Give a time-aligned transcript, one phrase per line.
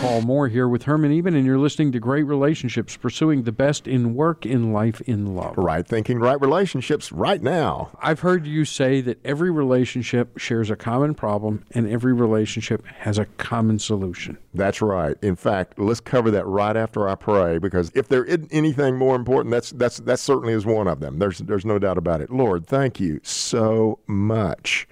[0.00, 3.86] Paul Moore here with Herman Even, and you're listening to Great Relationships, pursuing the best
[3.86, 5.56] in work, in life, in love.
[5.56, 7.90] Right thinking, right relationships right now.
[8.00, 13.18] I've heard you say that every relationship shares a common problem and every relationship has
[13.18, 14.38] a common solution.
[14.54, 15.16] That's right.
[15.22, 19.14] In fact, let's cover that right after I pray because if there isn't anything more
[19.14, 21.18] important, that's that's that certainly is one of them.
[21.18, 22.30] There's there's no doubt about it.
[22.30, 24.88] Lord, thank you so much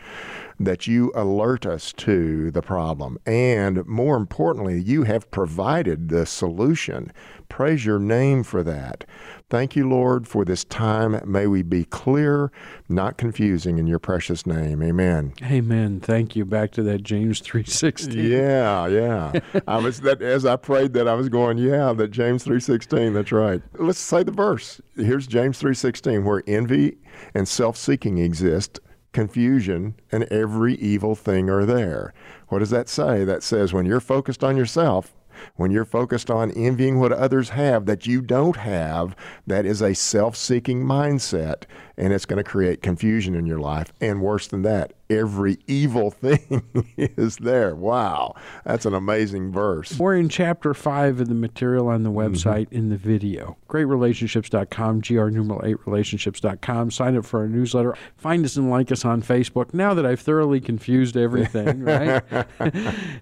[0.59, 3.19] that you alert us to the problem.
[3.27, 7.13] And more importantly, you have provided the solution.
[7.49, 9.05] Praise your name for that.
[9.51, 11.21] Thank you, Lord, for this time.
[11.25, 12.51] May we be clear,
[12.89, 14.83] not confusing in your precious name.
[14.83, 15.35] Amen.
[15.43, 16.01] Amen.
[16.01, 16.45] Thank you.
[16.45, 18.29] Back to that James 3:16.
[18.29, 19.61] Yeah, yeah.
[19.69, 23.31] I was that as I prayed that I was going, yeah, that James 3:16, that's
[23.31, 23.63] right.
[23.79, 24.81] Let's say the verse.
[24.97, 26.97] Here's James 3:16 where envy
[27.35, 28.81] and self-seeking exist
[29.15, 32.13] confusion, and every evil thing are there.
[32.49, 33.25] What does that say?
[33.25, 35.15] That says when you're focused on yourself,
[35.57, 39.95] when you're focused on envying what others have that you don't have, that is a
[39.95, 41.65] self seeking mindset,
[41.97, 43.93] and it's going to create confusion in your life.
[44.01, 46.63] And worse than that, every evil thing
[46.97, 47.75] is there.
[47.75, 49.99] Wow, that's an amazing verse.
[49.99, 52.35] We're in chapter 5 of the material on the mm-hmm.
[52.35, 52.77] website mm-hmm.
[52.77, 53.57] in the video.
[53.69, 56.91] GreatRelationships.com, GR numeral 8 relationships.com.
[56.91, 57.97] Sign up for our newsletter.
[58.17, 59.75] Find us and like us on Facebook.
[59.75, 62.23] Now that I've thoroughly confused everything, right?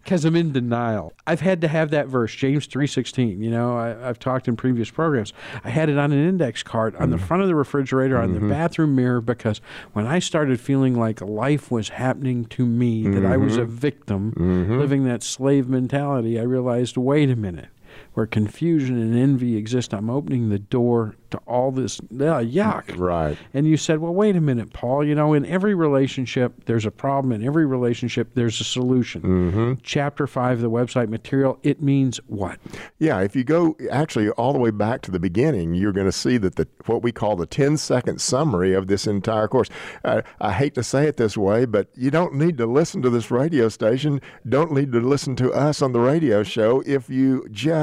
[0.03, 1.13] Because I'm in denial.
[1.27, 3.39] I've had to have that verse, James 3.16.
[3.39, 5.33] You know, I, have talked in previous programs.
[5.65, 7.13] I had it on an index card on mm-hmm.
[7.13, 8.49] the front of the refrigerator, on mm-hmm.
[8.49, 9.61] the bathroom mirror, because
[9.93, 13.15] when I started feeling like life was happening to me, mm-hmm.
[13.15, 13.75] that I was a mm-hmm.
[13.75, 14.79] victim, mm-hmm.
[14.79, 17.69] living that slave mentality, I realized wait a minute
[18.15, 22.97] where confusion and envy exist, I'm opening the door to all this uh, yuck.
[22.99, 23.37] Right.
[23.53, 25.05] And you said, well, wait a minute, Paul.
[25.05, 27.33] You know, in every relationship, there's a problem.
[27.33, 29.23] In every relationship, there's a solution.
[29.23, 29.73] Mm-hmm.
[29.83, 32.59] Chapter five of the website material, it means what?
[32.99, 33.21] Yeah.
[33.21, 36.37] If you go actually all the way back to the beginning, you're going to see
[36.39, 39.69] that the what we call the 10 second summary of this entire course.
[40.05, 43.11] Uh, I hate to say it this way, but you don't need to listen to
[43.11, 44.21] this radio station.
[44.49, 47.82] Don't need to listen to us on the radio show if you just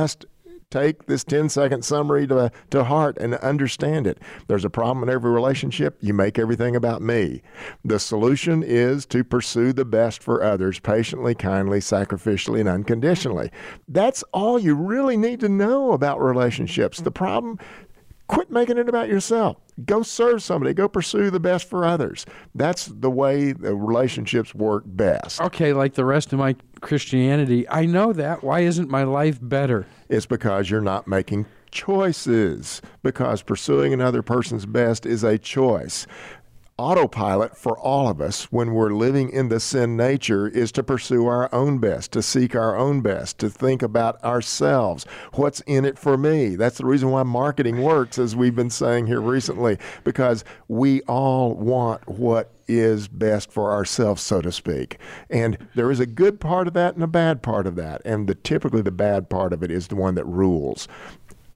[0.70, 4.20] take this 10 second summary to, to heart and understand it.
[4.48, 5.98] There's a problem in every relationship.
[6.00, 7.42] You make everything about me.
[7.84, 13.50] The solution is to pursue the best for others patiently, kindly, sacrificially, and unconditionally.
[13.88, 17.02] That's all you really need to know about relationships.
[17.02, 17.58] The problem
[18.30, 19.58] Quit making it about yourself.
[19.86, 20.76] Go serve somebody.
[20.76, 22.28] Go pursue the best for others.
[22.54, 25.42] That's the way the relationships work best.
[25.42, 28.44] Okay, like the rest of my Christianity, I know that.
[28.44, 29.88] Why isn't my life better?
[30.10, 36.06] It's because you're not making choices because pursuing another person's best is a choice
[36.80, 41.28] autopilot for all of us when we're living in the sin nature is to pursue
[41.28, 45.06] our own best, to seek our own best, to think about ourselves.
[45.34, 46.56] What's in it for me?
[46.56, 51.54] That's the reason why marketing works, as we've been saying here recently, because we all
[51.54, 55.00] want what is best for ourselves, so to speak.
[55.30, 58.02] And there is a good part of that and a bad part of that.
[58.06, 60.88] And the typically the bad part of it is the one that rules.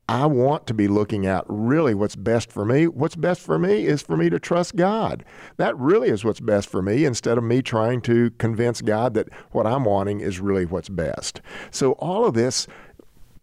[0.09, 2.87] I want to be looking at really what's best for me.
[2.87, 5.23] What's best for me is for me to trust God.
[5.57, 9.29] That really is what's best for me instead of me trying to convince God that
[9.51, 11.39] what I'm wanting is really what's best.
[11.71, 12.67] So, all of this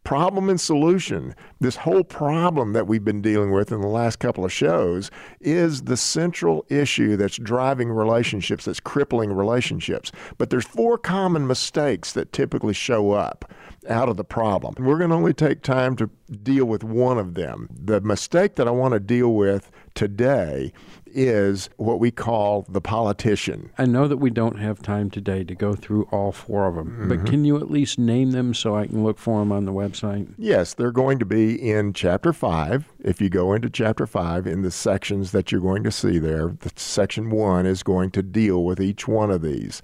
[0.04, 4.44] problem and solution, this whole problem that we've been dealing with in the last couple
[4.44, 5.10] of shows,
[5.40, 10.10] is the central issue that's driving relationships, that's crippling relationships.
[10.38, 13.50] But there's four common mistakes that typically show up
[13.88, 14.74] out of the problem.
[14.78, 16.10] We're going to only take time to
[16.42, 17.68] deal with one of them.
[17.70, 20.72] The mistake that I want to deal with today
[21.06, 23.70] is what we call the politician.
[23.78, 26.90] I know that we don't have time today to go through all four of them,
[26.90, 27.08] mm-hmm.
[27.08, 29.72] but can you at least name them so I can look for them on the
[29.72, 30.32] website?
[30.38, 32.84] Yes, they're going to be in chapter 5.
[33.00, 36.48] If you go into chapter 5 in the sections that you're going to see there,
[36.60, 39.82] the section 1 is going to deal with each one of these.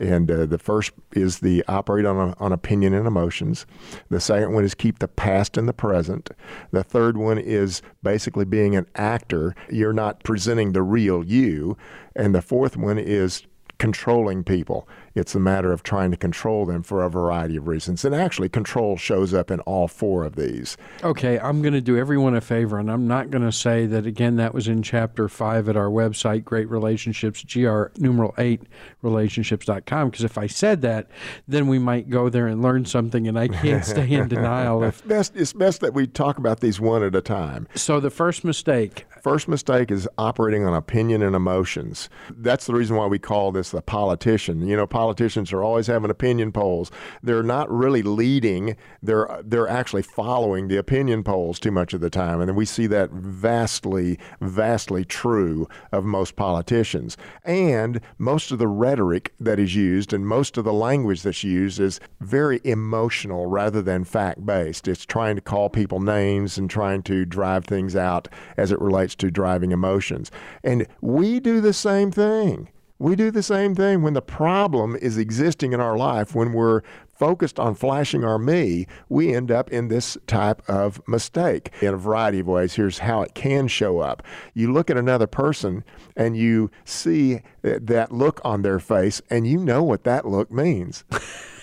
[0.00, 3.66] And uh, the first is the operate on, on opinion and emotions.
[4.10, 6.30] The second one is keep the past in the present.
[6.70, 9.54] The third one is basically being an actor.
[9.70, 11.76] You're not presenting the real you.
[12.14, 13.42] And the fourth one is
[13.78, 14.88] controlling people.
[15.18, 18.04] It's a matter of trying to control them for a variety of reasons.
[18.04, 20.76] And actually, control shows up in all four of these.
[21.02, 24.06] Okay, I'm going to do everyone a favor, and I'm not going to say that
[24.06, 28.62] again, that was in chapter five at our website, Great Relationships, GR numeral eight
[29.02, 30.10] relationships.com.
[30.10, 31.10] Because if I said that,
[31.46, 34.82] then we might go there and learn something, and I can't stay in denial.
[34.84, 35.06] If...
[35.06, 37.66] best, it's best that we talk about these one at a time.
[37.74, 42.08] So, the first mistake First mistake is operating on opinion and emotions.
[42.30, 44.66] That's the reason why we call this the politician.
[44.66, 46.90] You know, politicians are always having opinion polls.
[47.22, 48.76] They're not really leading.
[49.02, 52.86] They're they're actually following the opinion polls too much of the time, and we see
[52.88, 57.16] that vastly, vastly true of most politicians.
[57.42, 61.80] And most of the rhetoric that is used and most of the language that's used
[61.80, 64.86] is very emotional rather than fact based.
[64.86, 68.28] It's trying to call people names and trying to drive things out
[68.58, 70.30] as it relates to driving emotions.
[70.62, 72.68] And we do the same thing.
[73.00, 76.82] We do the same thing when the problem is existing in our life, when we're
[77.06, 81.96] focused on flashing our me, we end up in this type of mistake in a
[81.96, 82.74] variety of ways.
[82.74, 84.24] Here's how it can show up.
[84.52, 85.84] You look at another person
[86.16, 91.04] and you see that look on their face, and you know what that look means.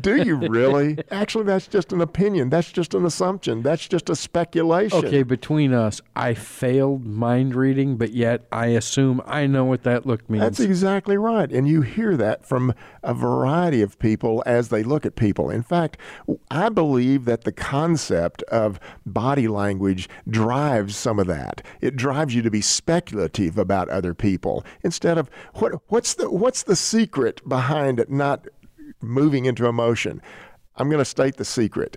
[0.00, 0.98] Do you really?
[1.10, 2.50] Actually, that's just an opinion.
[2.50, 3.62] That's just an assumption.
[3.62, 5.04] That's just a speculation.
[5.04, 10.06] Okay, between us, I failed mind reading, but yet I assume I know what that
[10.06, 10.42] look means.
[10.42, 11.50] That's exactly right.
[11.50, 15.50] And you hear that from a variety of people as they look at people.
[15.50, 15.98] In fact,
[16.50, 21.62] I believe that the concept of body language drives some of that.
[21.80, 26.62] It drives you to be speculative about other people instead of what what's the what's
[26.62, 28.46] the secret behind not
[29.04, 30.20] moving into emotion.
[30.76, 31.96] I'm going to state the secret.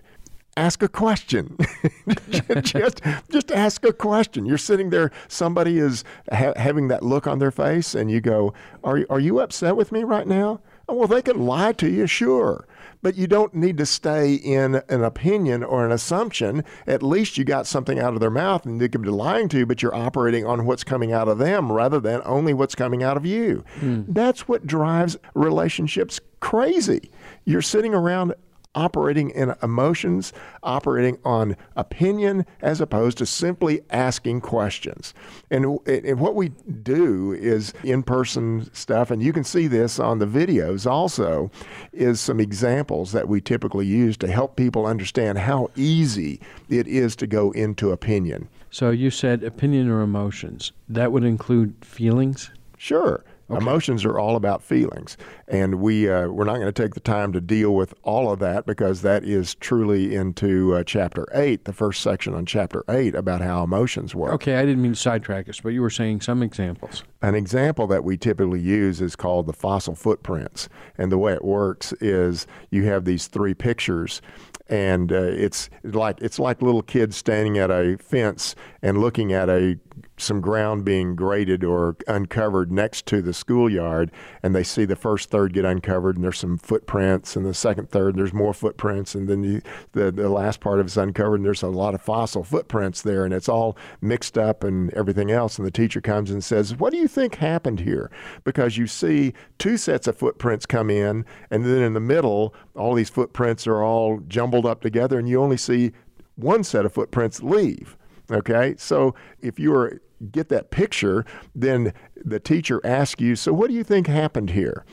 [0.55, 1.55] Ask a question.
[2.61, 3.01] just,
[3.31, 4.45] just ask a question.
[4.45, 8.53] You're sitting there, somebody is ha- having that look on their face, and you go,
[8.83, 10.59] are, are you upset with me right now?
[10.89, 12.65] Oh, well, they can lie to you, sure.
[13.01, 16.63] But you don't need to stay in an opinion or an assumption.
[16.87, 19.59] At least you got something out of their mouth and they could be lying to
[19.59, 23.03] you, but you're operating on what's coming out of them rather than only what's coming
[23.03, 23.63] out of you.
[23.79, 24.05] Mm.
[24.07, 27.11] That's what drives relationships crazy.
[27.45, 28.33] You're sitting around
[28.77, 30.31] operating in emotions,
[30.61, 35.15] operating on opinion, as opposed to simply asking questions.
[35.49, 36.49] And, and what we
[36.83, 41.49] do is in person stuff, and you can see this on the videos also,
[41.91, 47.15] is some examples that we typically use to help people understand how easy it is
[47.15, 48.47] to go into opinion.
[48.69, 50.71] So you said opinion or emotions.
[50.87, 52.51] That would include feelings?
[52.77, 53.23] Sure.
[53.49, 53.61] Okay.
[53.61, 55.15] Emotions are all about feelings,
[55.47, 58.39] and we uh, we're not going to take the time to deal with all of
[58.39, 63.15] that because that is truly into uh, chapter eight, the first section on chapter eight
[63.15, 64.33] about how emotions work.
[64.33, 67.03] Okay, I didn't mean to sidetrack us, but you were saying some examples.
[67.21, 70.67] An example that we typically use is called the fossil footprints,
[70.97, 74.21] and the way it works is you have these three pictures,
[74.67, 79.49] and uh, it's like it's like little kids standing at a fence and looking at
[79.49, 79.79] a
[80.17, 84.11] some ground being graded or uncovered next to the schoolyard,
[84.41, 87.89] and they see the first third get uncovered, and there's some footprints, and the second
[87.89, 89.61] third there's more footprints, and then
[89.93, 93.25] the, the last part of it's uncovered, and there's a lot of fossil footprints there,
[93.25, 95.57] and it's all mixed up and everything else.
[95.57, 98.09] And the teacher comes and says, "What do you think happened here?"
[98.43, 102.93] Because you see two sets of footprints come in, and then in the middle, all
[102.95, 105.91] these footprints are all jumbled up together, and you only see
[106.35, 107.97] one set of footprints leave.
[108.31, 110.01] Okay, so if you were
[110.31, 111.25] get that picture,
[111.55, 114.85] then the teacher asks you, So what do you think happened here?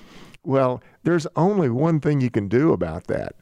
[0.42, 3.34] Well, there's only one thing you can do about that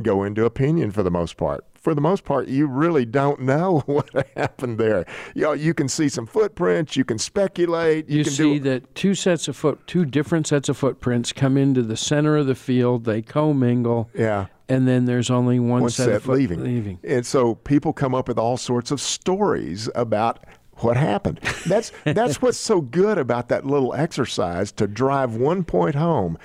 [0.00, 1.64] go into opinion for the most part.
[1.74, 5.04] For the most part, you really don't know what happened there.
[5.34, 8.08] You know, you can see some footprints, you can speculate.
[8.08, 8.70] You, you can see do...
[8.70, 12.46] that two sets of foot, two different sets of footprints come into the center of
[12.46, 13.04] the field.
[13.04, 14.10] They commingle.
[14.14, 16.64] Yeah and then there's only one, one set, set leaving.
[16.64, 16.98] leaving.
[17.04, 20.44] And so people come up with all sorts of stories about
[20.76, 21.40] what happened.
[21.66, 26.38] That's that's what's so good about that little exercise to drive one point home.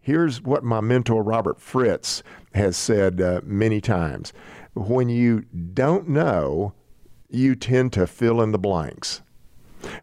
[0.00, 2.22] Here's what my mentor Robert Fritz
[2.54, 4.34] has said uh, many times:
[4.74, 6.74] when you don't know,
[7.30, 9.22] you tend to fill in the blanks.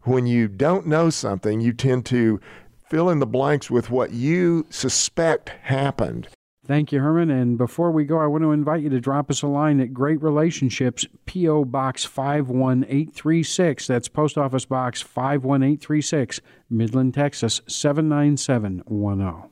[0.03, 2.41] When you don't know something, you tend to
[2.89, 6.27] fill in the blanks with what you suspect happened.
[6.69, 7.31] Thank you, Herman.
[7.31, 9.91] And before we go, I want to invite you to drop us a line at
[9.91, 11.65] Great Relationships, P.O.
[11.65, 13.87] Box 51836.
[13.87, 19.49] That's Post Office Box 51836, Midland, Texas 79710.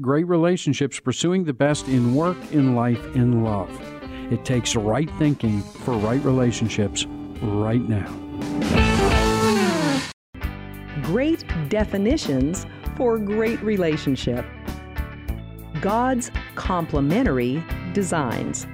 [0.00, 3.68] Great Relationships, pursuing the best in work, in life, in love.
[4.30, 7.06] It takes right thinking for right relationships
[7.42, 8.06] right now.
[11.02, 14.46] Great definitions for great relationship.
[15.80, 18.66] God's complementary designs.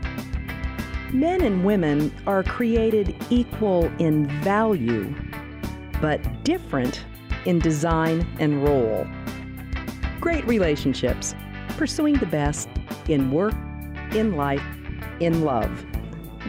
[1.13, 5.15] Men and women are created equal in value,
[6.01, 7.05] but different
[7.45, 9.07] in design and role.
[10.21, 11.35] Great relationships,
[11.77, 12.69] pursuing the best
[13.09, 13.55] in work,
[14.13, 14.63] in life,
[15.21, 15.85] in love.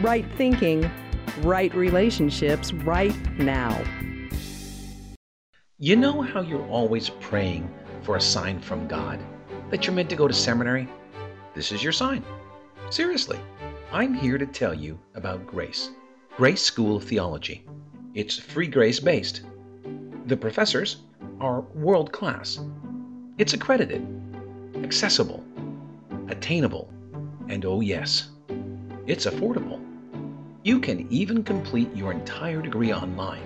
[0.00, 0.90] Right thinking,
[1.42, 3.82] right relationships right now.
[5.78, 7.68] You know how you're always praying
[8.02, 9.20] for a sign from God
[9.74, 10.86] that you're meant to go to seminary?
[11.52, 12.22] This is your sign.
[12.90, 13.40] Seriously,
[13.90, 15.90] I'm here to tell you about Grace,
[16.36, 17.66] Grace School of Theology.
[18.14, 19.42] It's free grace based.
[20.26, 20.98] The professors
[21.40, 22.60] are world class.
[23.36, 24.06] It's accredited,
[24.76, 25.42] accessible,
[26.28, 26.88] attainable,
[27.48, 28.28] and oh, yes,
[29.08, 29.84] it's affordable.
[30.62, 33.42] You can even complete your entire degree online,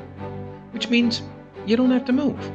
[0.72, 1.22] which means
[1.64, 2.52] you don't have to move.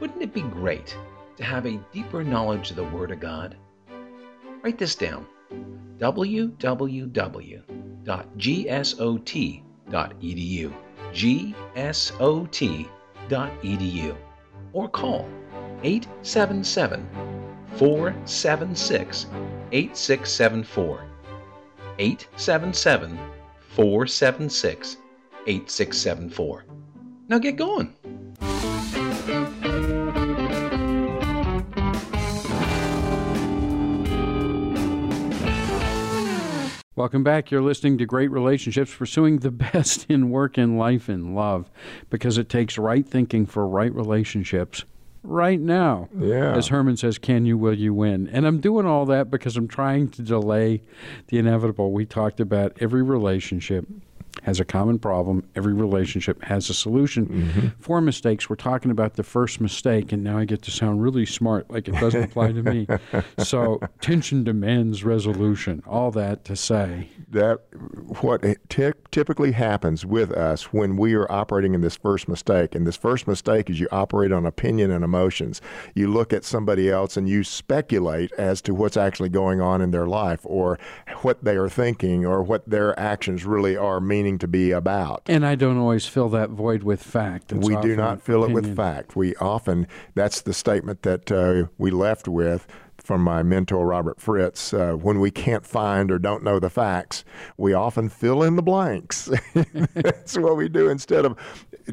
[0.00, 0.96] Wouldn't it be great
[1.38, 3.56] to have a deeper knowledge of the Word of God?
[4.62, 5.26] Write this down
[5.98, 6.42] www.gsot.edu.
[11.12, 12.56] gsot.edu.
[14.72, 15.28] Or call
[15.82, 17.08] 877
[17.76, 19.26] 476
[19.72, 21.04] 8674.
[21.98, 23.18] 877
[23.68, 24.96] 476
[25.46, 26.64] 8674.
[27.28, 27.94] Now get going.
[36.98, 37.52] Welcome back.
[37.52, 41.70] You're listening to Great Relationships, pursuing the best in work and life and love
[42.10, 44.84] because it takes right thinking for right relationships
[45.22, 46.08] right now.
[46.18, 46.56] Yeah.
[46.56, 48.28] As Herman says, can you, will you win?
[48.32, 50.82] And I'm doing all that because I'm trying to delay
[51.28, 51.92] the inevitable.
[51.92, 53.86] We talked about every relationship
[54.44, 55.44] has a common problem.
[55.54, 57.26] Every relationship has a solution.
[57.26, 57.68] Mm-hmm.
[57.80, 58.48] Four mistakes.
[58.48, 61.88] We're talking about the first mistake, and now I get to sound really smart, like
[61.88, 62.86] it doesn't apply to me.
[63.38, 65.82] So, tension demands resolution.
[65.86, 67.08] All that to say.
[67.30, 67.60] that
[68.20, 72.86] what ty- typically happens with us when we are operating in this first mistake and
[72.86, 75.60] this first mistake is you operate on opinion and emotions
[75.94, 79.90] you look at somebody else and you speculate as to what's actually going on in
[79.90, 80.78] their life or
[81.22, 85.46] what they are thinking or what their actions really are meaning to be about And
[85.46, 87.52] I don't always fill that void with fact.
[87.52, 89.16] It's we do not fill it with fact.
[89.16, 92.66] We often, that's the statement that uh, we left with
[92.98, 94.74] from my mentor, Robert Fritz.
[94.74, 97.24] Uh, when we can't find or don't know the facts,
[97.56, 99.30] we often fill in the blanks.
[99.94, 101.38] that's what we do instead of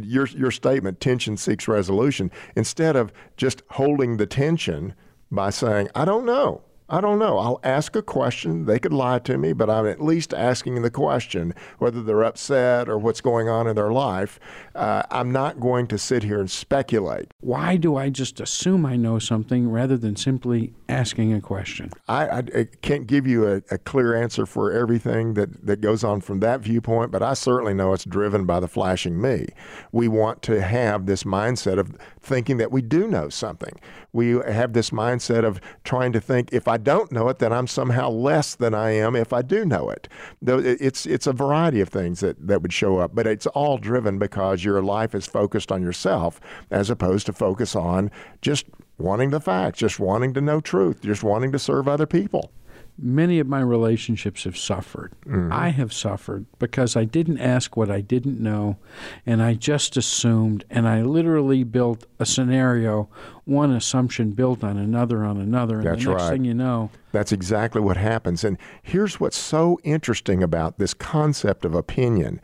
[0.01, 2.31] your, your statement, tension seeks resolution.
[2.55, 4.93] Instead of just holding the tension
[5.31, 6.63] by saying, I don't know.
[6.87, 7.39] I don't know.
[7.39, 8.65] I'll ask a question.
[8.65, 12.87] They could lie to me, but I'm at least asking the question, whether they're upset
[12.87, 14.39] or what's going on in their life.
[14.75, 17.31] Uh, I'm not going to sit here and speculate.
[17.39, 21.89] Why do I just assume I know something rather than simply asking a question?
[22.07, 26.03] I, I, I can't give you a, a clear answer for everything that, that goes
[26.03, 29.47] on from that viewpoint, but I certainly know it's driven by the flashing me.
[29.91, 33.73] We want to have this mindset of thinking that we do know something.
[34.15, 37.67] We have this mindset of trying to think if I don't know it, then I'm
[37.67, 40.07] somehow less than I am if I do know it.
[40.41, 44.17] It's, it's a variety of things that, that would show up, but it's all driven
[44.17, 46.39] because your life is focused on yourself
[46.71, 48.09] as opposed to focus on
[48.41, 48.67] just
[48.97, 52.51] wanting the facts, just wanting to know truth, just wanting to serve other people.
[52.97, 55.11] Many of my relationships have suffered.
[55.25, 55.51] Mm-hmm.
[55.51, 58.77] I have suffered because I didn't ask what I didn't know
[59.25, 63.09] and I just assumed and I literally built a scenario,
[63.43, 65.79] one assumption built on another on another.
[65.79, 66.29] And That's the next right.
[66.31, 68.43] thing you know, That's exactly what happens.
[68.43, 72.39] And here's what's so interesting about this concept of opinion.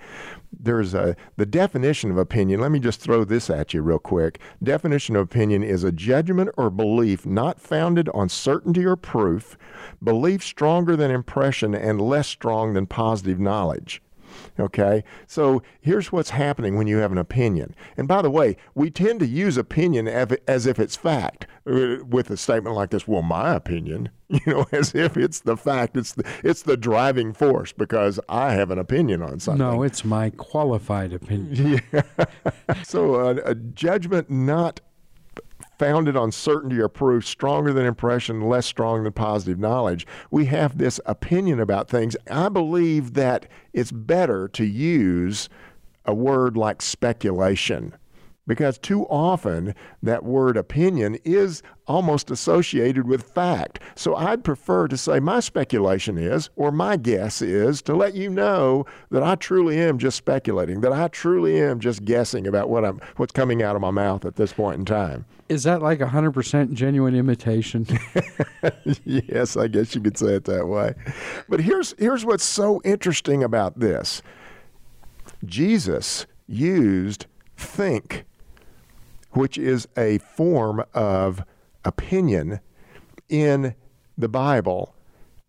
[0.58, 2.60] There's a the definition of opinion.
[2.60, 4.40] Let me just throw this at you real quick.
[4.62, 9.58] Definition of opinion is a judgment or belief not founded on certainty or proof,
[10.04, 14.02] belief stronger than impression and less strong than positive knowledge.
[14.60, 17.76] Okay, so here's what's happening when you have an opinion.
[17.98, 22.30] And by the way, we tend to use opinion as if it's fact uh, with
[22.30, 23.08] a statement like this.
[23.08, 25.98] Well, my opinion, you know, as if it's the fact.
[25.98, 29.60] It's the, it's the driving force because I have an opinion on something.
[29.66, 31.82] no, it's my qualified opinion.
[31.92, 32.04] Yeah.
[32.84, 34.80] So uh, a judgment not
[35.82, 40.06] founded on certainty or proof, stronger than impression, less strong than positive knowledge.
[40.30, 42.16] We have this opinion about things.
[42.30, 45.50] I believe that it's better to use
[46.06, 47.96] a word like speculation.
[48.48, 53.80] Because too often that word opinion is almost associated with fact.
[53.96, 58.30] So I'd prefer to say my speculation is, or my guess is, to let you
[58.30, 62.84] know that I truly am just speculating, that I truly am just guessing about what
[62.84, 65.26] I'm, what's coming out of my mouth at this point in time.
[65.52, 67.86] Is that like 100% genuine imitation?
[69.04, 70.94] yes, I guess you could say it that way.
[71.50, 74.22] But here's here's what's so interesting about this.
[75.44, 77.26] Jesus used
[77.58, 78.24] think,
[79.32, 81.44] which is a form of
[81.84, 82.60] opinion
[83.30, 83.76] in
[84.18, 84.96] the Bible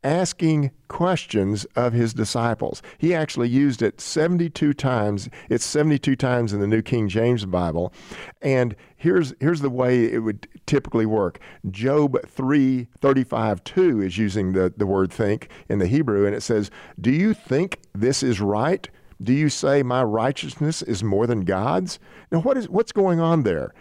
[0.05, 2.83] asking questions of his disciples.
[2.99, 5.29] He actually used it 72 times.
[5.49, 7.93] It's 72 times in the New King James Bible.
[8.41, 11.39] And here's here's the way it would typically work.
[11.71, 16.43] Job 3 35 2 is using the, the word think in the Hebrew, and it
[16.43, 16.71] says,
[17.01, 18.89] Do you think this is right?
[19.23, 21.99] Do you say my righteousness is more than God's?
[22.31, 23.73] Now what is what's going on there?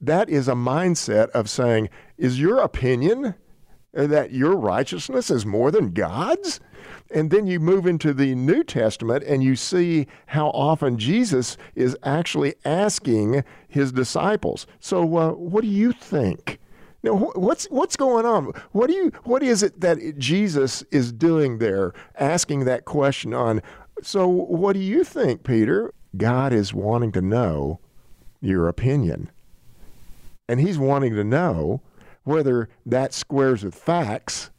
[0.00, 3.34] That is a mindset of saying, is your opinion
[3.92, 6.60] that your righteousness is more than God's?
[7.10, 11.96] And then you move into the New Testament and you see how often Jesus is
[12.02, 16.60] actually asking his disciples, So, uh, what do you think?
[17.02, 18.52] Now, what's what's going on?
[18.72, 23.62] What do you what is it that Jesus is doing there, asking that question on?
[24.02, 25.92] So, what do you think, Peter?
[26.16, 27.80] God is wanting to know
[28.40, 29.30] your opinion,
[30.48, 31.82] and He's wanting to know
[32.24, 34.50] whether that squares with facts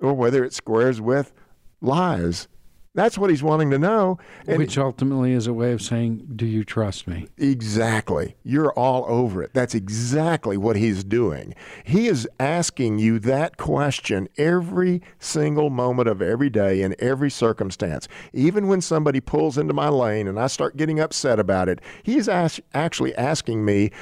[0.00, 1.32] or whether it squares with
[1.80, 2.48] lies.
[2.94, 4.18] That's what he's wanting to know.
[4.48, 7.28] And Which ultimately is a way of saying, Do you trust me?
[7.38, 8.34] Exactly.
[8.42, 9.50] You're all over it.
[9.54, 11.54] That's exactly what he's doing.
[11.84, 18.08] He is asking you that question every single moment of every day in every circumstance.
[18.32, 22.28] Even when somebody pulls into my lane and I start getting upset about it, he's
[22.28, 23.92] actually asking me,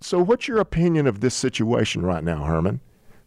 [0.00, 2.80] so, what's your opinion of this situation right now, Herman?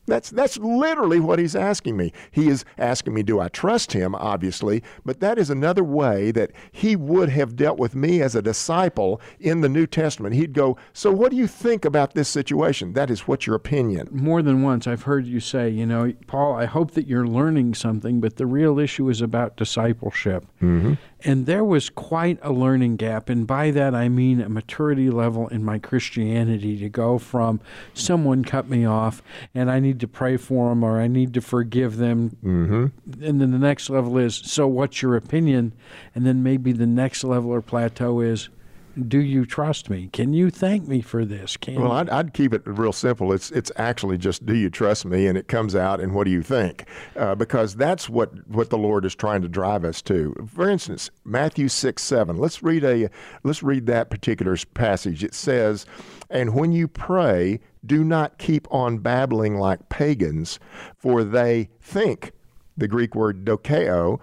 [0.07, 2.13] That's, that's literally what he's asking me.
[2.31, 6.51] He is asking me, do I trust him, obviously, but that is another way that
[6.71, 10.35] he would have dealt with me as a disciple in the New Testament.
[10.35, 12.93] He'd go, So, what do you think about this situation?
[12.93, 14.09] That is what's your opinion.
[14.11, 17.73] More than once, I've heard you say, you know, Paul, I hope that you're learning
[17.73, 20.45] something, but the real issue is about discipleship.
[20.61, 20.93] Mm-hmm.
[21.25, 23.29] And there was quite a learning gap.
[23.29, 27.59] And by that, I mean a maturity level in my Christianity to go from
[27.95, 29.23] someone cut me off
[29.55, 32.37] and I need to pray for them or I need to forgive them.
[32.43, 33.23] Mm-hmm.
[33.25, 35.73] And then the next level is, so what's your opinion?
[36.13, 38.49] And then maybe the next level or plateau is,
[38.95, 40.09] do you trust me?
[40.13, 41.57] Can you thank me for this?
[41.57, 43.33] Can well, I'd, I'd, keep it real simple.
[43.33, 46.31] It's it's actually just do you trust me, and it comes out and what do
[46.31, 46.87] you think?
[47.15, 50.33] Uh, because that's what what the Lord is trying to drive us to.
[50.53, 52.37] For instance, Matthew six seven.
[52.37, 53.09] Let's read a
[53.43, 55.23] let's read that particular passage.
[55.23, 55.85] It says,
[56.29, 60.59] "And when you pray, do not keep on babbling like pagans,
[60.97, 62.31] for they think."
[62.77, 64.19] The Greek word dokeo,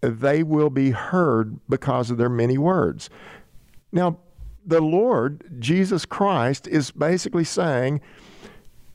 [0.00, 3.10] they will be heard because of their many words.
[3.92, 4.18] Now,
[4.64, 8.00] the Lord, Jesus Christ, is basically saying,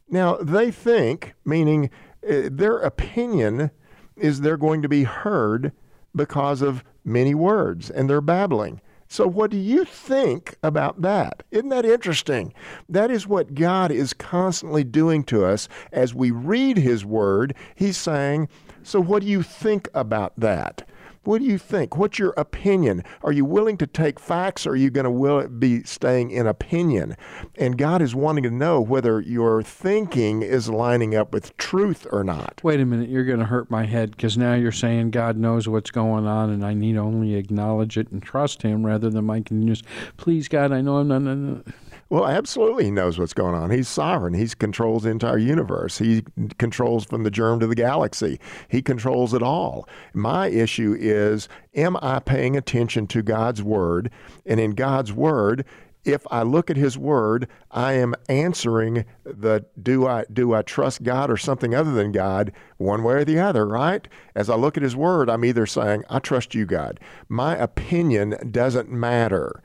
[0.07, 1.89] now they think, meaning
[2.27, 3.71] uh, their opinion
[4.15, 5.71] is they're going to be heard
[6.15, 8.79] because of many words and they're babbling.
[9.07, 11.43] So, what do you think about that?
[11.51, 12.53] Isn't that interesting?
[12.89, 17.53] That is what God is constantly doing to us as we read His Word.
[17.75, 18.49] He's saying,
[18.81, 20.87] So, what do you think about that?
[21.23, 21.97] What do you think?
[21.97, 23.03] What's your opinion?
[23.23, 26.47] Are you willing to take facts or are you going to will be staying in
[26.47, 27.15] opinion?
[27.55, 32.23] And God is wanting to know whether your thinking is lining up with truth or
[32.23, 32.59] not.
[32.63, 35.67] Wait a minute, you're going to hurt my head because now you're saying God knows
[35.67, 39.41] what's going on and I need only acknowledge it and trust Him rather than my
[39.41, 39.81] continuous,
[40.17, 41.73] please, God, I know I'm not.
[42.09, 43.71] Well, absolutely, he knows what's going on.
[43.71, 44.33] He's sovereign.
[44.33, 45.97] He controls the entire universe.
[45.97, 46.23] He
[46.57, 48.39] controls from the germ to the galaxy.
[48.67, 49.87] He controls it all.
[50.13, 54.11] My issue is am I paying attention to God's word?
[54.45, 55.65] And in God's word,
[56.05, 61.03] if I look at his word, I am answering the do I do I trust
[61.03, 64.07] God or something other than God one way or the other, right?
[64.35, 66.99] As I look at his word, I'm either saying I trust you God.
[67.29, 69.63] My opinion doesn't matter.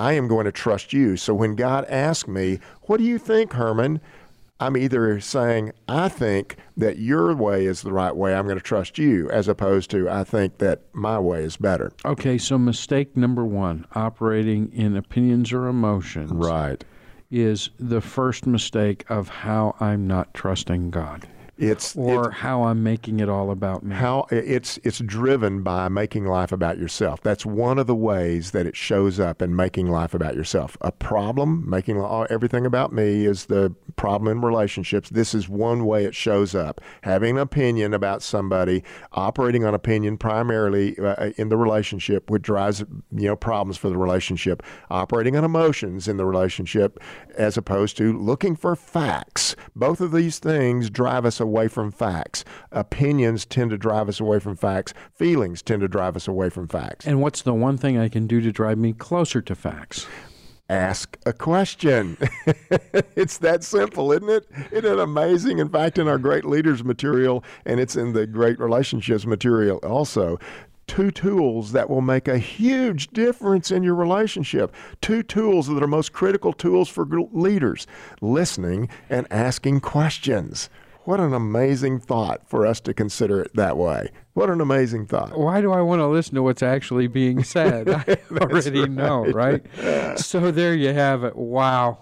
[0.00, 1.18] I am going to trust you.
[1.18, 4.00] So when God asks me, What do you think, Herman?
[4.58, 8.64] I'm either saying, I think that your way is the right way, I'm going to
[8.64, 11.92] trust you, as opposed to, I think that my way is better.
[12.04, 16.30] Okay, so mistake number one operating in opinions or emotions.
[16.32, 16.82] Right.
[17.30, 21.26] Is the first mistake of how I'm not trusting God.
[21.60, 23.94] It's or it's, how I'm making it all about me.
[23.94, 27.20] How it's it's driven by making life about yourself.
[27.20, 30.78] That's one of the ways that it shows up in making life about yourself.
[30.80, 35.10] A problem, making everything about me is the problem in relationships.
[35.10, 36.80] This is one way it shows up.
[37.02, 42.80] Having an opinion about somebody, operating on opinion primarily uh, in the relationship, which drives
[42.80, 44.62] you know problems for the relationship.
[44.90, 46.98] Operating on emotions in the relationship,
[47.36, 49.56] as opposed to looking for facts.
[49.76, 52.44] Both of these things drive us away away from facts.
[52.70, 54.94] Opinions tend to drive us away from facts.
[55.12, 57.06] Feelings tend to drive us away from facts.
[57.06, 60.06] And what's the one thing I can do to drive me closer to facts?
[60.68, 62.16] ask a question.
[63.16, 64.46] it's that simple, isn't it?
[64.70, 65.58] Isn't it amazing?
[65.58, 70.38] In fact, in our Great Leaders material, and it's in the Great Relationships material also,
[70.90, 74.74] two tools that will make a huge difference in your relationship.
[75.00, 77.86] Two tools that are most critical tools for leaders
[78.20, 80.68] listening and asking questions.
[81.10, 84.12] What an amazing thought for us to consider it that way.
[84.40, 85.36] What an amazing thought.
[85.36, 87.90] Why do I want to listen to what's actually being said?
[87.90, 88.90] I already right.
[88.90, 89.62] know, right?
[90.18, 91.36] so there you have it.
[91.36, 91.98] Wow.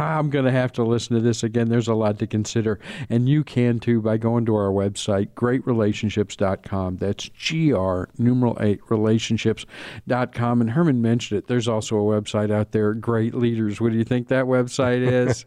[0.00, 1.68] I'm going to have to listen to this again.
[1.68, 2.80] There's a lot to consider.
[3.10, 6.96] And you can too by going to our website, greatrelationships.com.
[6.96, 10.60] That's GR numeral 8 relationships.com.
[10.60, 11.46] And Herman mentioned it.
[11.46, 13.80] There's also a website out there, Great Leaders.
[13.80, 15.44] What do you think that website is?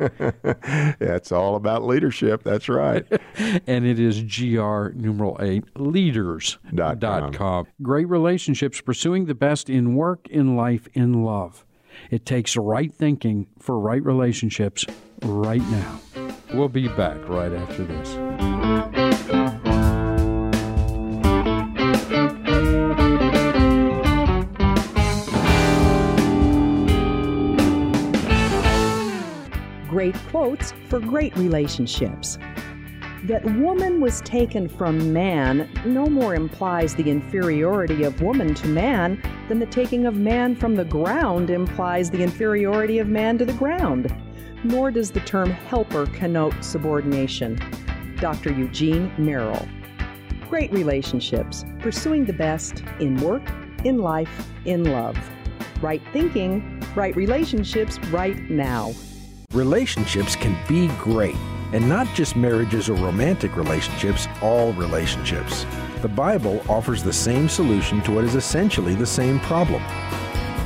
[1.00, 2.44] That's all about leadership.
[2.44, 3.06] That's right.
[3.66, 5.64] and it is GR numeral 8
[6.40, 7.68] leaders.com.
[7.82, 11.66] Great relationships, pursuing the best in work, in life, in love.
[12.12, 14.86] It takes right thinking for right relationships
[15.24, 16.00] right now.
[16.54, 18.16] We'll be back right after this.
[29.90, 32.38] Great quotes for great relationships.
[33.28, 39.20] That woman was taken from man no more implies the inferiority of woman to man
[39.50, 43.54] than the taking of man from the ground implies the inferiority of man to the
[43.54, 44.16] ground.
[44.64, 47.60] Nor does the term helper connote subordination.
[48.20, 48.54] Dr.
[48.54, 49.68] Eugene Merrill.
[50.48, 53.42] Great relationships, pursuing the best in work,
[53.84, 55.18] in life, in love.
[55.82, 58.94] Right thinking, right relationships, right now.
[59.52, 61.36] Relationships can be great
[61.74, 65.66] and not just marriages or romantic relationships, all relationships.
[66.02, 69.82] The Bible offers the same solution to what is essentially the same problem.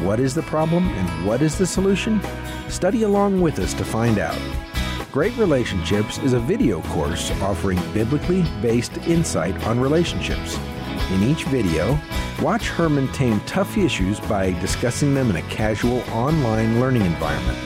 [0.04, 2.22] What is the problem and what is the solution?
[2.68, 4.40] Study along with us to find out.
[5.12, 10.58] Great Relationships is a video course offering biblically based insight on relationships.
[11.12, 11.98] In each video,
[12.42, 17.58] watch Herman tame tough issues by discussing them in a casual online learning environment.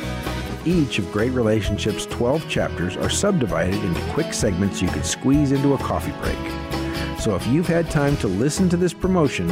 [0.66, 5.74] Each of Great Relationships' 12 chapters are subdivided into quick segments you can squeeze into
[5.74, 7.20] a coffee break.
[7.20, 9.52] So if you've had time to listen to this promotion,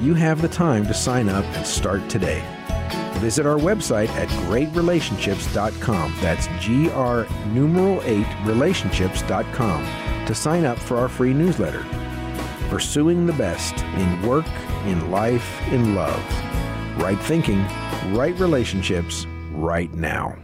[0.00, 2.42] you have the time to sign up and start today.
[3.20, 6.14] Visit our website at greatrelationships.com.
[6.20, 11.84] That's G R numeral 8 relationships.com to sign up for our free newsletter.
[12.68, 14.46] Pursuing the best in work,
[14.86, 16.22] in life, in love.
[16.98, 17.62] Right thinking,
[18.14, 20.36] right relationships, right now.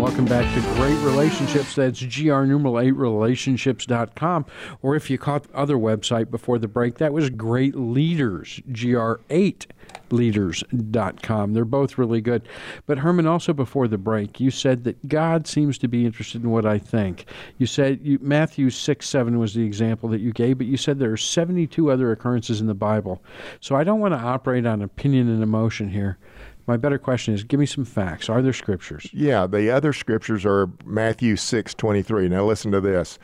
[0.00, 1.74] Welcome back to Great Relationships.
[1.74, 4.46] That's GR numeral 8 relationships.com.
[4.80, 9.66] Or if you caught the other website before the break, that was Great Leaders, GR8
[10.10, 11.52] leaders.com.
[11.52, 12.48] They're both really good.
[12.86, 16.50] But Herman, also before the break, you said that God seems to be interested in
[16.50, 17.26] what I think.
[17.58, 20.98] You said you, Matthew 6 7 was the example that you gave, but you said
[20.98, 23.22] there are 72 other occurrences in the Bible.
[23.60, 26.16] So I don't want to operate on opinion and emotion here.
[26.66, 28.28] My better question is give me some facts.
[28.28, 29.08] Are there scriptures?
[29.12, 32.28] Yeah, the other scriptures are Matthew 6 23.
[32.28, 33.18] Now listen to this.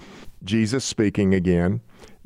[0.44, 1.80] Jesus speaking again.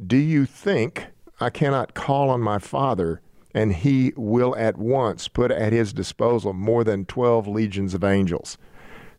[0.04, 1.06] Do you think
[1.40, 3.20] I cannot call on my Father
[3.54, 8.56] and he will at once put at his disposal more than 12 legions of angels?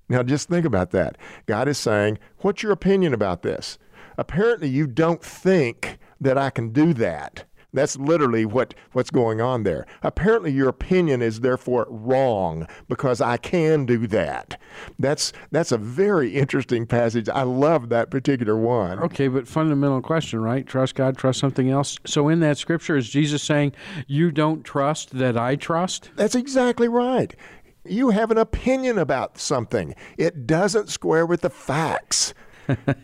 [0.10, 1.18] Now just think about that.
[1.46, 3.78] God is saying, What's your opinion about this?
[4.18, 7.46] Apparently, you don't think that I can do that.
[7.74, 9.86] That's literally what, what's going on there.
[10.04, 14.60] Apparently, your opinion is therefore wrong because I can do that.
[15.00, 17.30] That's that's a very interesting passage.
[17.30, 19.00] I love that particular one.
[19.00, 20.66] Okay, but fundamental question, right?
[20.66, 21.98] Trust God, trust something else.
[22.06, 23.74] So in that scripture, is Jesus saying,
[24.08, 26.12] "You don't trust that I trust"?
[26.16, 27.36] That's exactly right.
[27.84, 29.96] You have an opinion about something.
[30.18, 32.34] It doesn't square with the facts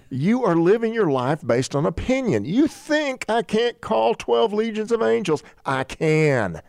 [0.10, 2.46] you are living your life based on opinion.
[2.46, 5.44] You think I can't call 12 legions of angels.
[5.66, 6.62] I can.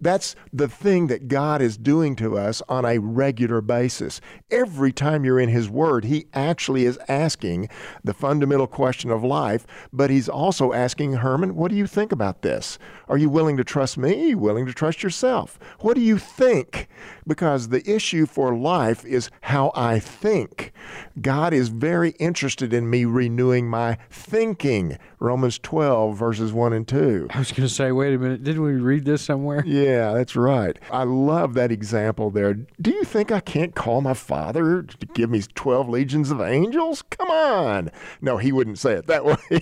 [0.00, 4.20] That's the thing that God is doing to us on a regular basis.
[4.50, 7.68] Every time you're in His Word, He actually is asking
[8.04, 12.42] the fundamental question of life, but He's also asking Herman, what do you think about
[12.42, 12.78] this?
[13.08, 14.12] Are you willing to trust me?
[14.12, 15.58] Are you willing to trust yourself?
[15.80, 16.88] What do you think?
[17.26, 20.72] Because the issue for life is how I think.
[21.20, 27.28] God is very interested in me renewing my thinking Romans 12, verses 1 and 2.
[27.30, 29.62] I was going to say, wait a minute, didn't we read this somewhere?
[29.66, 30.78] Yeah, that's right.
[30.90, 32.54] I love that example there.
[32.54, 37.02] Do you think I can't call my father to give me 12 legions of angels?
[37.02, 37.90] Come on.
[38.20, 39.60] No, he wouldn't say it that way.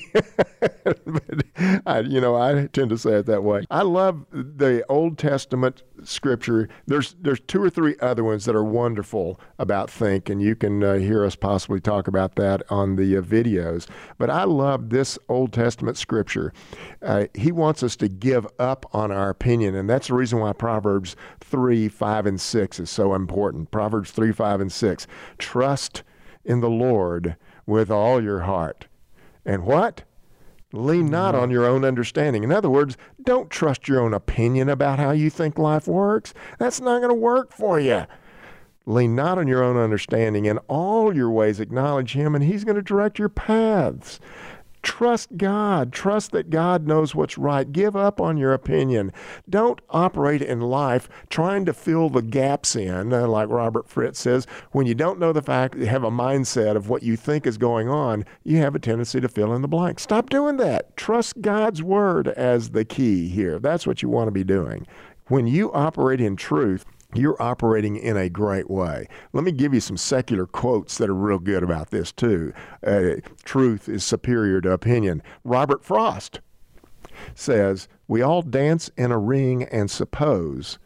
[1.07, 3.65] but I, you know, I tend to say it that way.
[3.71, 6.69] I love the Old Testament scripture.
[6.87, 10.83] There's there's two or three other ones that are wonderful about think, and you can
[10.83, 13.87] uh, hear us possibly talk about that on the uh, videos.
[14.19, 16.53] But I love this Old Testament scripture.
[17.03, 20.53] Uh, he wants us to give up on our opinion, and that's the reason why
[20.53, 23.71] Proverbs three, five, and six is so important.
[23.71, 25.07] Proverbs three, five, and six.
[25.39, 26.03] Trust
[26.45, 28.87] in the Lord with all your heart,
[29.45, 30.05] and what?
[30.73, 31.45] Lean not mm-hmm.
[31.45, 32.43] on your own understanding.
[32.43, 36.35] In other words, don't trust your own opinion about how you think life works.
[36.59, 38.07] That's not going to work for you.
[38.85, 40.45] Lean not on your own understanding.
[40.45, 44.21] In all your ways, acknowledge Him, and He's going to direct your paths.
[44.87, 45.93] Trust God.
[45.93, 47.71] Trust that God knows what's right.
[47.71, 49.13] Give up on your opinion.
[49.51, 54.47] Don't operate in life trying to fill the gaps in, uh, like Robert Fritz says.
[54.71, 57.59] When you don't know the fact, you have a mindset of what you think is
[57.59, 59.99] going on, you have a tendency to fill in the blank.
[59.99, 60.97] Stop doing that.
[60.97, 63.59] Trust God's word as the key here.
[63.59, 64.87] That's what you want to be doing.
[65.27, 66.85] When you operate in truth,
[67.19, 69.09] you're operating in a great way.
[69.33, 72.53] Let me give you some secular quotes that are real good about this, too.
[72.87, 75.23] Uh, truth is superior to opinion.
[75.45, 76.41] Robert Frost
[77.35, 80.79] says, We all dance in a ring and suppose,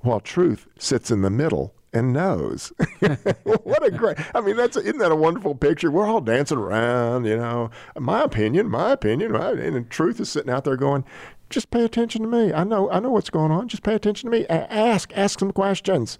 [0.00, 2.72] while truth sits in the middle and knows.
[3.44, 4.16] what a great!
[4.34, 5.90] I mean, that's isn't that a wonderful picture?
[5.90, 7.70] We're all dancing around, you know.
[7.96, 9.58] My opinion, my opinion, right?
[9.58, 11.04] and truth is sitting out there going,
[11.50, 12.52] just pay attention to me.
[12.52, 13.68] I know, I know what's going on.
[13.68, 14.46] Just pay attention to me.
[14.48, 16.18] Ask, ask some questions.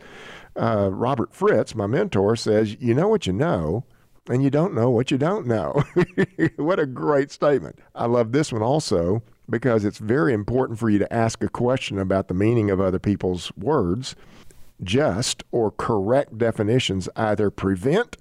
[0.57, 3.85] Uh, Robert Fritz, my mentor, says, "You know what you know."
[4.31, 5.83] And you don't know what you don't know.
[6.57, 7.79] what a great statement.
[7.95, 11.99] I love this one also because it's very important for you to ask a question
[11.99, 14.14] about the meaning of other people's words.
[14.83, 18.19] Just or correct definitions either prevent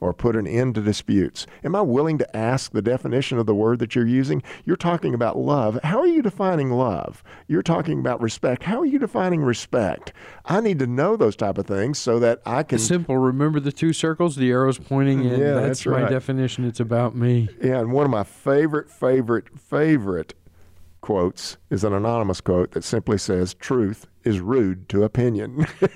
[0.00, 1.46] or put an end to disputes?
[1.64, 4.42] Am I willing to ask the definition of the word that you're using?
[4.64, 5.78] You're talking about love.
[5.82, 7.22] How are you defining love?
[7.46, 8.62] You're talking about respect.
[8.64, 10.12] How are you defining respect?
[10.44, 12.78] I need to know those type of things so that I can.
[12.78, 13.16] Simple.
[13.16, 15.40] Remember the two circles, the arrows pointing in.
[15.40, 16.64] Yeah, that's, that's my definition.
[16.64, 17.48] It's about me.
[17.62, 20.34] Yeah, and one of my favorite, favorite, favorite
[21.00, 25.66] quotes is an anonymous quote that simply says, Truth is rude to opinion.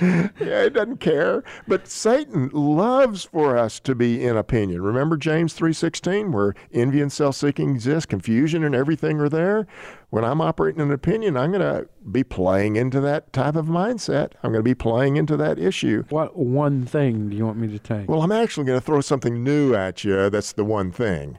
[0.00, 1.44] yeah, it doesn't care.
[1.66, 4.82] But Satan loves for us to be in opinion.
[4.82, 9.66] Remember James 3.16 where envy and self-seeking exist, confusion and everything are there?
[10.10, 14.32] When I'm operating an opinion, I'm going to be playing into that type of mindset.
[14.42, 16.04] I'm going to be playing into that issue.
[16.08, 18.08] What one thing do you want me to take?
[18.08, 20.30] Well, I'm actually going to throw something new at you.
[20.30, 21.38] That's the one thing.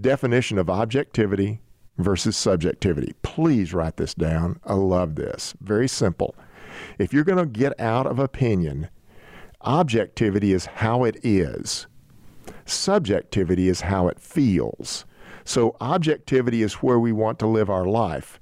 [0.00, 1.60] Definition of objectivity
[1.98, 3.14] versus subjectivity.
[3.22, 4.58] Please write this down.
[4.64, 5.54] I love this.
[5.60, 6.34] Very simple.
[6.98, 8.88] If you're going to get out of opinion,
[9.60, 11.86] objectivity is how it is,
[12.64, 15.04] subjectivity is how it feels.
[15.44, 18.40] So, objectivity is where we want to live our life.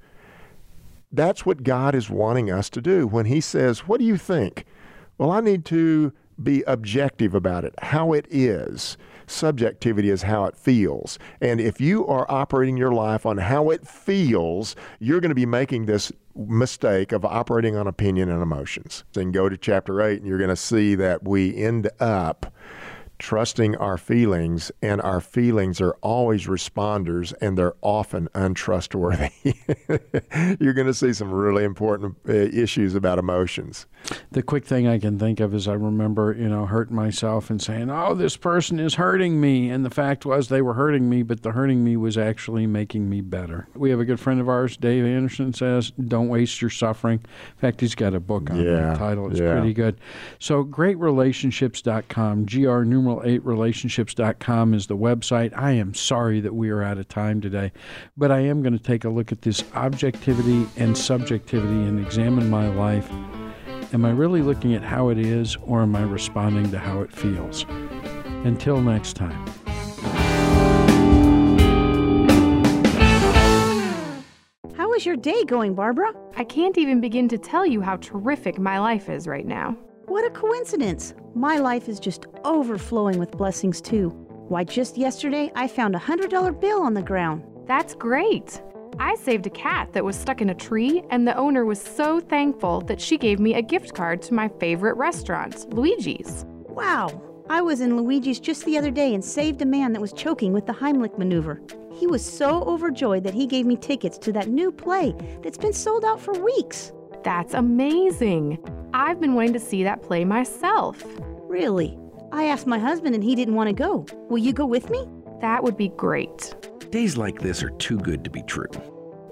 [1.11, 3.05] That's what God is wanting us to do.
[3.05, 4.65] When He says, What do you think?
[5.17, 8.97] Well, I need to be objective about it, how it is.
[9.33, 11.17] Subjectivity is how it feels.
[11.41, 15.45] And if you are operating your life on how it feels, you're going to be
[15.45, 19.03] making this mistake of operating on opinion and emotions.
[19.13, 22.53] Then go to chapter 8, and you're going to see that we end up
[23.23, 29.31] trusting our feelings, and our feelings are always responders and they're often untrustworthy.
[30.59, 33.85] You're going to see some really important uh, issues about emotions.
[34.31, 37.61] The quick thing I can think of is I remember, you know, hurting myself and
[37.61, 39.69] saying, oh, this person is hurting me.
[39.69, 43.09] And the fact was they were hurting me, but the hurting me was actually making
[43.09, 43.69] me better.
[43.73, 47.19] We have a good friend of ours, Dave Anderson, says, don't waste your suffering.
[47.23, 49.31] In fact, he's got a book on Yeah, that title.
[49.31, 49.53] It's yeah.
[49.53, 49.97] pretty good.
[50.39, 55.51] So, greatrelationships.com, gr numeral 8 relationships.com is the website.
[55.55, 57.71] I am sorry that we are out of time today,
[58.15, 62.49] but I am going to take a look at this objectivity and subjectivity and examine
[62.49, 63.11] my life.
[63.93, 67.11] Am I really looking at how it is, or am I responding to how it
[67.11, 67.65] feels?
[68.45, 69.45] Until next time.
[74.75, 76.13] How is your day going, Barbara?
[76.35, 79.77] I can't even begin to tell you how terrific my life is right now.
[80.05, 81.13] What a coincidence.
[81.33, 84.09] My life is just overflowing with blessings, too.
[84.49, 87.43] Why, just yesterday I found a $100 bill on the ground.
[87.65, 88.61] That's great.
[88.99, 92.19] I saved a cat that was stuck in a tree, and the owner was so
[92.19, 96.45] thankful that she gave me a gift card to my favorite restaurant, Luigi's.
[96.67, 100.13] Wow, I was in Luigi's just the other day and saved a man that was
[100.13, 101.61] choking with the Heimlich maneuver.
[101.91, 105.73] He was so overjoyed that he gave me tickets to that new play that's been
[105.73, 106.91] sold out for weeks.
[107.23, 108.59] That's amazing.
[108.93, 111.03] I've been wanting to see that play myself.
[111.47, 111.97] Really?
[112.31, 114.05] I asked my husband and he didn't want to go.
[114.29, 115.07] Will you go with me?
[115.41, 116.53] That would be great.
[116.89, 118.69] Days like this are too good to be true.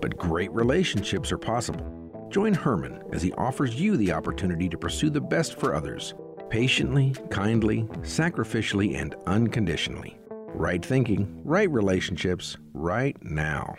[0.02, 2.28] But great relationships are possible.
[2.30, 6.14] Join Herman as he offers you the opportunity to pursue the best for others
[6.50, 10.20] patiently, kindly, sacrificially, and unconditionally.
[10.30, 13.76] Right thinking, right relationships, right now.